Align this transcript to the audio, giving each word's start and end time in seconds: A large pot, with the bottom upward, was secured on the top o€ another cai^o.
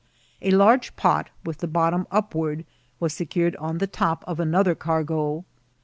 A 0.41 0.49
large 0.49 0.95
pot, 0.95 1.29
with 1.45 1.59
the 1.59 1.67
bottom 1.67 2.07
upward, 2.09 2.65
was 2.99 3.13
secured 3.13 3.55
on 3.57 3.77
the 3.77 3.85
top 3.85 4.25
o€ 4.27 4.39
another 4.39 4.73
cai^o. 4.73 5.43